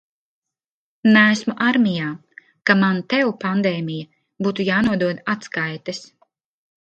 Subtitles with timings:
[1.15, 2.07] Neesmu armijā,
[2.69, 4.07] ka man tev, pandēmija,
[4.47, 6.01] būtu jānodod atskaites.